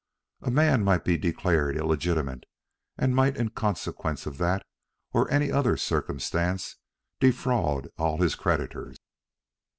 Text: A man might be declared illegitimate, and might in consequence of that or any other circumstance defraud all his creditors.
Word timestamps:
A 0.41 0.49
man 0.49 0.83
might 0.83 1.03
be 1.05 1.15
declared 1.15 1.77
illegitimate, 1.77 2.45
and 2.97 3.15
might 3.15 3.37
in 3.37 3.49
consequence 3.49 4.25
of 4.25 4.39
that 4.39 4.65
or 5.13 5.29
any 5.29 5.51
other 5.51 5.77
circumstance 5.77 6.77
defraud 7.19 7.87
all 7.99 8.17
his 8.19 8.33
creditors. 8.33 8.97